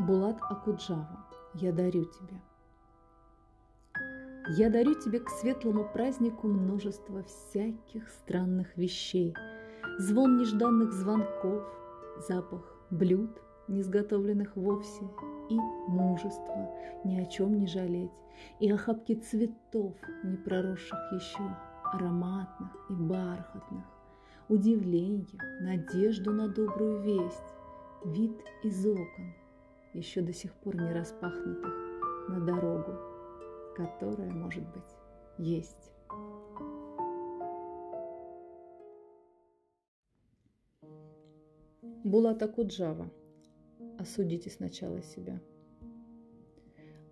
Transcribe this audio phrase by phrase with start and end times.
[0.00, 2.40] Булат Акуджава, я дарю тебе.
[4.56, 9.34] Я дарю тебе к светлому празднику множество всяких странных вещей.
[9.98, 11.62] Звон нежданных звонков,
[12.26, 15.04] запах блюд, не сготовленных вовсе,
[15.50, 15.58] и
[15.88, 16.70] мужество,
[17.04, 18.22] ни о чем не жалеть,
[18.58, 19.94] и охапки цветов,
[20.24, 21.56] не проросших еще,
[21.92, 23.84] ароматных и бархатных,
[24.48, 25.26] удивление,
[25.60, 27.54] надежду на добрую весть,
[28.02, 29.34] вид из окон,
[29.94, 31.74] еще до сих пор не распахнутых
[32.28, 32.92] на дорогу,
[33.76, 34.96] которая, может быть,
[35.38, 35.92] есть.
[42.04, 43.10] Булата Куджава.
[43.98, 45.40] Осудите сначала себя.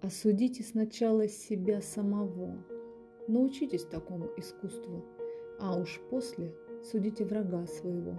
[0.00, 2.64] Осудите сначала себя самого.
[3.26, 5.04] Научитесь такому искусству,
[5.60, 8.16] а уж после судите врага своего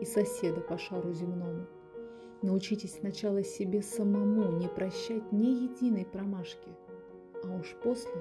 [0.00, 1.66] и соседа по шару земному–
[2.44, 6.68] Научитесь сначала себе самому не прощать ни единой промашки,
[7.42, 8.12] а уж после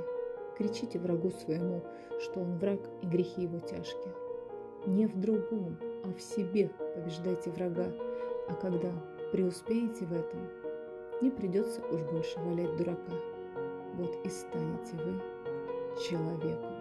[0.58, 1.84] кричите врагу своему,
[2.22, 4.14] что он враг и грехи его тяжкие.
[4.86, 7.92] Не в другом, а в себе побеждайте врага,
[8.48, 8.94] а когда
[9.33, 10.39] преуспеете в этом,
[11.22, 13.11] не придется уж больше валять дурака.
[13.95, 15.22] Вот и станете вы
[16.02, 16.73] человеком.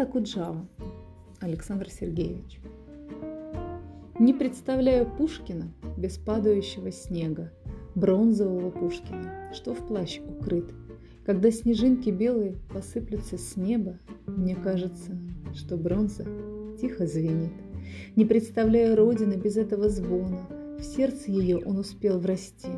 [0.00, 0.66] Булата Куджава
[1.40, 2.58] Александр Сергеевич.
[4.18, 7.52] Не представляю Пушкина без падающего снега,
[7.94, 10.72] бронзового Пушкина, что в плащ укрыт.
[11.26, 15.18] Когда снежинки белые посыплются с неба, мне кажется,
[15.52, 16.24] что бронза
[16.80, 17.52] тихо звенит.
[18.16, 20.48] Не представляю Родины без этого звона,
[20.78, 22.70] в сердце ее он успел врасти,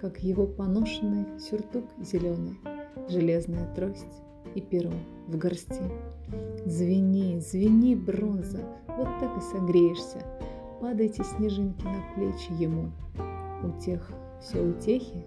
[0.00, 2.58] как его поношенный сюртук зеленый,
[3.10, 4.22] железная трость
[4.54, 4.92] и перо
[5.28, 5.82] в горсти.
[6.66, 10.18] Звени, звени, бронза, вот так и согреешься.
[10.80, 12.90] Падайте снежинки на плечи ему.
[13.62, 14.10] У тех
[14.40, 15.24] все утехи,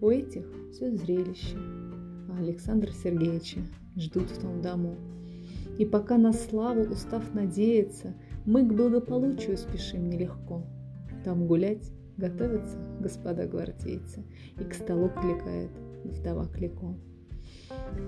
[0.00, 1.56] у этих все зрелище.
[2.30, 3.60] А Александра Сергеевича
[3.96, 4.96] ждут в том дому.
[5.78, 10.64] И пока на славу, устав надеяться, мы к благополучию спешим нелегко.
[11.24, 14.24] Там гулять готовятся господа гвардейцы,
[14.58, 15.70] и к столу кликает
[16.04, 16.94] вдова Клико.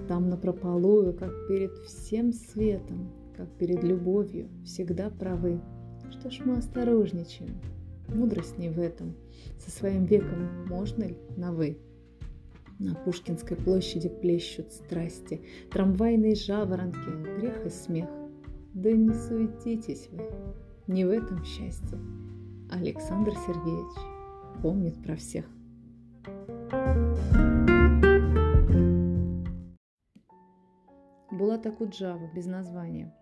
[0.09, 5.61] Там напропалую, как перед всем светом, как перед любовью, всегда правы.
[6.11, 7.51] Что ж мы осторожничаем?
[8.09, 9.15] Мудрость не в этом.
[9.59, 11.79] Со своим веком можно ли на «вы»?
[12.79, 15.41] На Пушкинской площади плещут страсти,
[15.71, 18.09] Трамвайные жаворонки, грех и смех.
[18.75, 20.25] Да не суетитесь вы,
[20.89, 21.99] не в этом счастье.
[22.71, 25.45] Александр Сергеевич помнит про всех.
[31.53, 33.13] Булата Куджава без названия.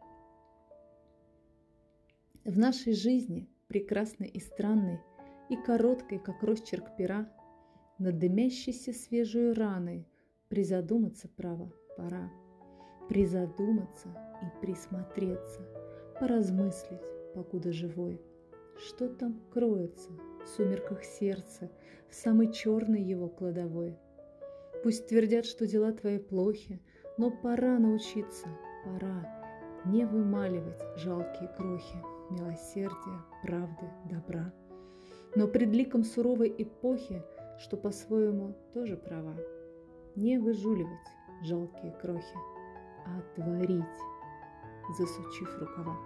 [2.44, 5.00] В нашей жизни, прекрасной и странной,
[5.48, 7.28] и короткой, как росчерк пера,
[7.98, 10.06] над дымящейся свежей раной
[10.48, 12.30] призадуматься, право, пора.
[13.08, 14.08] Призадуматься
[14.42, 15.62] и присмотреться,
[16.20, 18.20] поразмыслить, покуда живой.
[18.76, 20.10] Что там кроется
[20.44, 21.68] в сумерках сердца,
[22.08, 23.98] в самой черной его кладовой?
[24.84, 26.80] Пусть твердят, что дела твои плохи,
[27.18, 28.48] но пора научиться,
[28.84, 29.40] пора
[29.84, 31.96] не вымаливать жалкие крохи
[32.30, 34.52] милосердия, правды, добра.
[35.34, 37.22] Но пред ликом суровой эпохи,
[37.58, 39.36] что по-своему тоже права,
[40.16, 41.08] не выжуливать
[41.42, 42.36] жалкие крохи,
[43.06, 43.84] а творить,
[44.98, 45.96] засучив рукава.